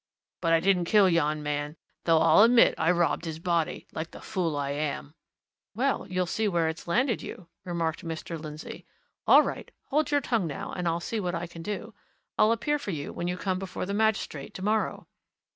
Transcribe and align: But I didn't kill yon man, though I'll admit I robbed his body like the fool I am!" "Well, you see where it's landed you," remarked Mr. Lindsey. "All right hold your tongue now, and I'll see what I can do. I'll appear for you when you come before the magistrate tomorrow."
But 0.41 0.51
I 0.51 0.59
didn't 0.59 0.85
kill 0.85 1.07
yon 1.07 1.43
man, 1.43 1.77
though 2.05 2.17
I'll 2.21 2.41
admit 2.41 2.73
I 2.75 2.89
robbed 2.89 3.25
his 3.25 3.37
body 3.37 3.85
like 3.93 4.09
the 4.09 4.19
fool 4.19 4.57
I 4.57 4.71
am!" 4.71 5.13
"Well, 5.75 6.07
you 6.09 6.25
see 6.25 6.47
where 6.47 6.67
it's 6.67 6.87
landed 6.87 7.21
you," 7.21 7.49
remarked 7.65 8.03
Mr. 8.03 8.35
Lindsey. 8.39 8.87
"All 9.27 9.43
right 9.43 9.69
hold 9.89 10.09
your 10.09 10.19
tongue 10.19 10.47
now, 10.47 10.71
and 10.71 10.87
I'll 10.87 10.99
see 11.01 11.19
what 11.19 11.35
I 11.35 11.45
can 11.45 11.61
do. 11.61 11.93
I'll 12.35 12.51
appear 12.51 12.79
for 12.79 12.89
you 12.89 13.13
when 13.13 13.27
you 13.27 13.37
come 13.37 13.59
before 13.59 13.85
the 13.85 13.93
magistrate 13.93 14.55
tomorrow." 14.55 15.07